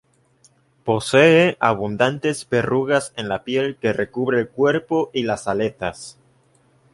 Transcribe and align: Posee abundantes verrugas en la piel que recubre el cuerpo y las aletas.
Posee 0.83 1.57
abundantes 1.59 2.49
verrugas 2.49 3.13
en 3.17 3.29
la 3.29 3.43
piel 3.43 3.75
que 3.79 3.93
recubre 3.93 4.39
el 4.39 4.49
cuerpo 4.49 5.11
y 5.13 5.21
las 5.21 5.47
aletas. 5.47 6.17